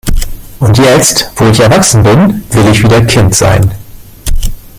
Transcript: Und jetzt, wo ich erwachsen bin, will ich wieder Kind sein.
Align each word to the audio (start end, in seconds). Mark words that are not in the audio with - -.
Und 0.59 0.79
jetzt, 0.79 1.31
wo 1.35 1.45
ich 1.45 1.59
erwachsen 1.59 2.01
bin, 2.01 2.43
will 2.49 2.67
ich 2.71 2.81
wieder 2.83 3.01
Kind 3.05 3.35
sein. 3.35 3.69